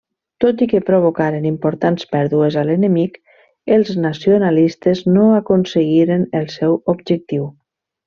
Tot 0.43 0.61
i 0.65 0.67
que 0.69 0.79
provocaren 0.85 1.45
importants 1.49 2.07
pèrdues 2.15 2.57
a 2.63 2.65
l'enemic, 2.71 3.21
els 3.77 3.93
nacionalistes 4.09 5.05
no 5.15 5.29
aconseguiren 5.45 6.29
el 6.43 6.53
seu 6.59 6.83
objectiu. 6.99 7.51